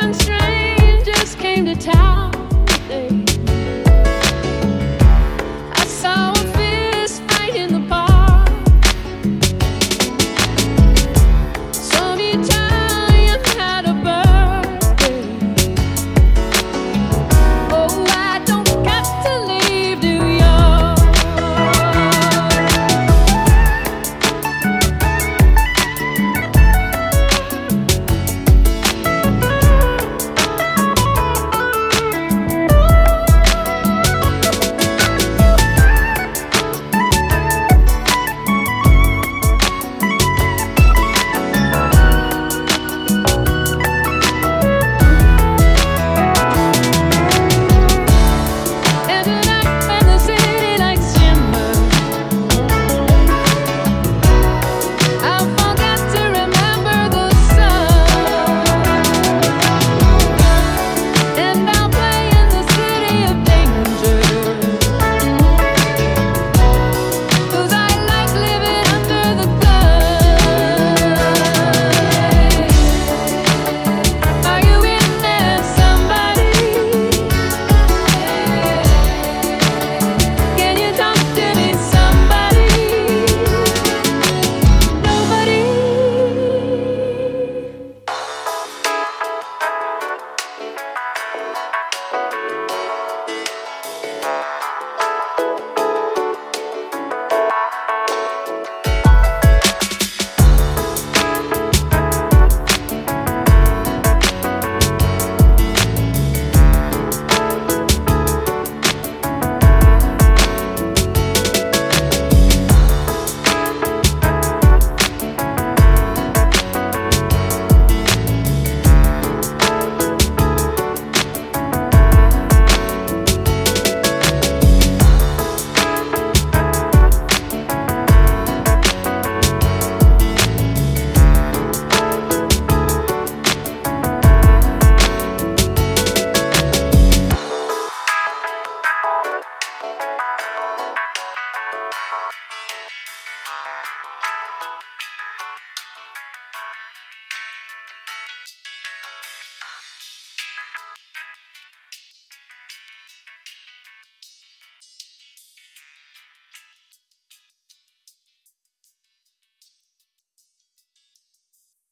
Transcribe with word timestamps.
dancing. 0.00 0.29